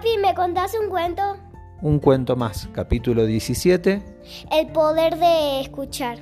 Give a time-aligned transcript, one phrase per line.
[0.00, 1.22] Papi, ¿me contás un cuento?
[1.82, 4.02] Un cuento más, capítulo 17.
[4.50, 6.20] El poder de escuchar.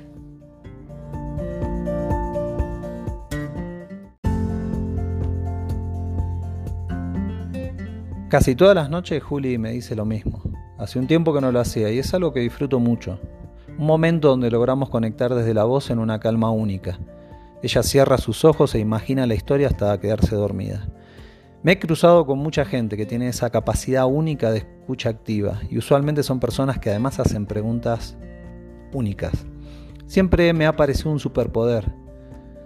[8.27, 10.43] Casi todas las noches Juli me dice lo mismo.
[10.77, 13.17] Hace un tiempo que no lo hacía y es algo que disfruto mucho.
[13.77, 16.99] Un momento donde logramos conectar desde la voz en una calma única.
[17.63, 20.89] Ella cierra sus ojos e imagina la historia hasta quedarse dormida.
[21.61, 25.77] Me he cruzado con mucha gente que tiene esa capacidad única de escucha activa y
[25.77, 28.17] usualmente son personas que además hacen preguntas
[28.93, 29.45] únicas.
[30.05, 31.91] Siempre me ha parecido un superpoder,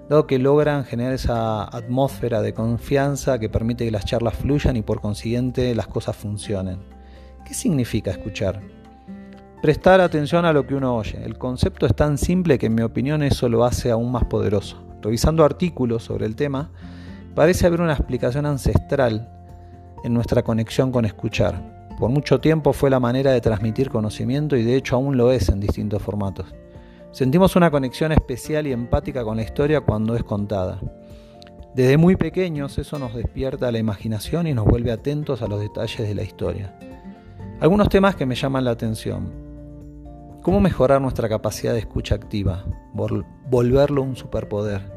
[0.09, 4.83] dado que logran generar esa atmósfera de confianza que permite que las charlas fluyan y
[4.83, 6.77] por consiguiente las cosas funcionen.
[7.45, 8.61] ¿Qué significa escuchar?
[9.63, 11.23] Prestar atención a lo que uno oye.
[11.23, 14.83] El concepto es tan simple que en mi opinión eso lo hace aún más poderoso.
[15.01, 16.71] Revisando artículos sobre el tema,
[17.35, 19.29] parece haber una explicación ancestral
[20.03, 21.89] en nuestra conexión con escuchar.
[21.99, 25.49] Por mucho tiempo fue la manera de transmitir conocimiento y de hecho aún lo es
[25.49, 26.53] en distintos formatos.
[27.11, 30.79] Sentimos una conexión especial y empática con la historia cuando es contada.
[31.75, 36.07] Desde muy pequeños eso nos despierta la imaginación y nos vuelve atentos a los detalles
[36.07, 36.77] de la historia.
[37.59, 39.31] Algunos temas que me llaman la atención.
[40.41, 42.65] ¿Cómo mejorar nuestra capacidad de escucha activa?
[42.93, 44.92] Volverlo un superpoder.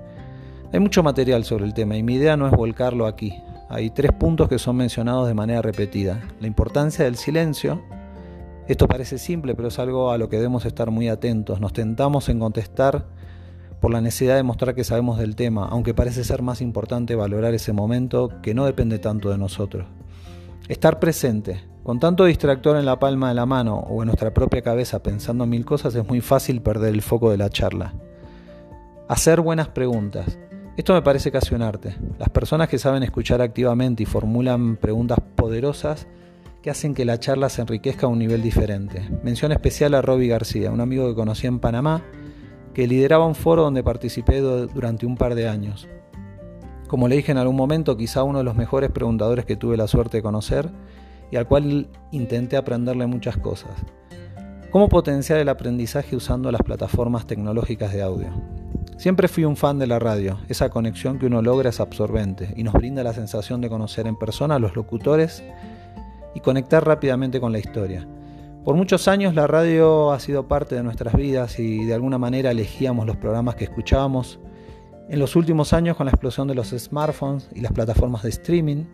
[0.72, 3.32] Hay mucho material sobre el tema y mi idea no es volcarlo aquí.
[3.68, 6.20] Hay tres puntos que son mencionados de manera repetida.
[6.40, 7.82] La importancia del silencio,
[8.66, 11.60] esto parece simple, pero es algo a lo que debemos estar muy atentos.
[11.60, 13.06] Nos tentamos en contestar
[13.80, 17.54] por la necesidad de mostrar que sabemos del tema, aunque parece ser más importante valorar
[17.54, 19.86] ese momento que no depende tanto de nosotros.
[20.68, 21.62] Estar presente.
[21.84, 25.46] Con tanto distractor en la palma de la mano o en nuestra propia cabeza pensando
[25.46, 27.94] mil cosas es muy fácil perder el foco de la charla.
[29.08, 30.36] Hacer buenas preguntas.
[30.76, 31.96] Esto me parece casi un arte.
[32.18, 36.06] Las personas que saben escuchar activamente y formulan preguntas poderosas
[36.60, 39.08] que hacen que la charla se enriquezca a un nivel diferente.
[39.22, 42.02] Mención especial a Robbie García, un amigo que conocí en Panamá,
[42.74, 45.88] que lideraba un foro donde participé durante un par de años.
[46.88, 49.88] Como le dije en algún momento, quizá uno de los mejores preguntadores que tuve la
[49.88, 50.68] suerte de conocer
[51.30, 53.72] y al cual intenté aprenderle muchas cosas.
[54.70, 58.55] ¿Cómo potenciar el aprendizaje usando las plataformas tecnológicas de audio?
[58.96, 62.62] Siempre fui un fan de la radio, esa conexión que uno logra es absorbente y
[62.62, 65.44] nos brinda la sensación de conocer en persona a los locutores
[66.34, 68.08] y conectar rápidamente con la historia.
[68.64, 72.50] Por muchos años la radio ha sido parte de nuestras vidas y de alguna manera
[72.50, 74.40] elegíamos los programas que escuchábamos.
[75.10, 78.84] En los últimos años, con la explosión de los smartphones y las plataformas de streaming,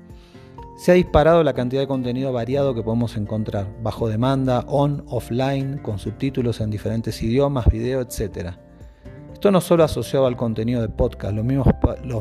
[0.76, 5.78] se ha disparado la cantidad de contenido variado que podemos encontrar, bajo demanda, on, offline,
[5.78, 8.56] con subtítulos en diferentes idiomas, video, etc.
[9.42, 11.64] Esto no solo asociado al contenido de podcast, lo mismo,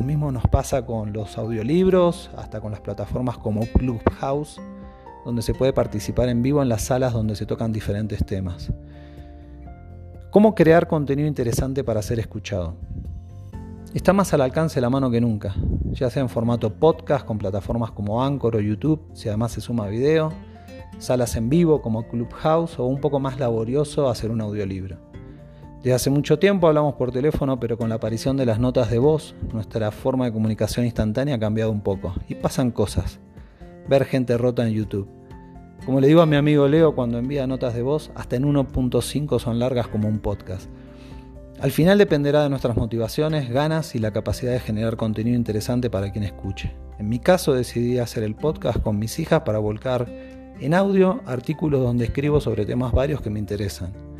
[0.03, 4.59] mismo nos pasa con los audiolibros, hasta con las plataformas como Clubhouse,
[5.23, 8.73] donde se puede participar en vivo en las salas donde se tocan diferentes temas.
[10.31, 12.73] ¿Cómo crear contenido interesante para ser escuchado?
[13.93, 15.53] Está más al alcance de la mano que nunca,
[15.91, 19.85] ya sea en formato podcast con plataformas como Anchor o YouTube, si además se suma
[19.89, 20.33] video,
[20.97, 25.10] salas en vivo como Clubhouse o un poco más laborioso hacer un audiolibro.
[25.81, 28.99] Desde hace mucho tiempo hablamos por teléfono, pero con la aparición de las notas de
[28.99, 33.19] voz, nuestra forma de comunicación instantánea ha cambiado un poco y pasan cosas
[33.89, 35.07] ver gente rota en YouTube.
[35.83, 39.39] Como le digo a mi amigo Leo cuando envía notas de voz, hasta en 1.5
[39.39, 40.69] son largas como un podcast.
[41.59, 46.11] Al final dependerá de nuestras motivaciones, ganas y la capacidad de generar contenido interesante para
[46.11, 46.75] quien escuche.
[46.99, 50.07] En mi caso decidí hacer el podcast con mis hijas para volcar
[50.59, 54.10] en audio artículos donde escribo sobre temas varios que me interesan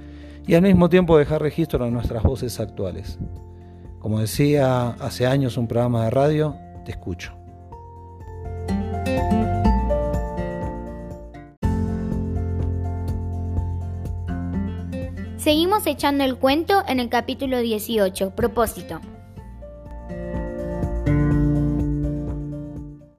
[0.47, 3.19] y al mismo tiempo dejar registro de nuestras voces actuales.
[3.99, 7.33] Como decía hace años un programa de radio, te escucho.
[15.37, 19.01] Seguimos echando el cuento en el capítulo 18, propósito.